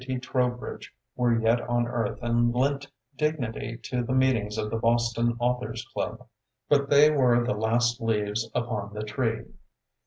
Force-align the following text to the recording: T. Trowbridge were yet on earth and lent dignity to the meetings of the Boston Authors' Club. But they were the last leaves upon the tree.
T. 0.03 0.17
Trowbridge 0.17 0.91
were 1.15 1.37
yet 1.39 1.61
on 1.61 1.85
earth 1.87 2.17
and 2.23 2.51
lent 2.51 2.87
dignity 3.15 3.77
to 3.83 4.01
the 4.01 4.15
meetings 4.15 4.57
of 4.57 4.71
the 4.71 4.79
Boston 4.79 5.35
Authors' 5.37 5.85
Club. 5.93 6.27
But 6.69 6.89
they 6.89 7.11
were 7.11 7.43
the 7.45 7.53
last 7.53 8.01
leaves 8.01 8.49
upon 8.55 8.95
the 8.95 9.03
tree. 9.03 9.43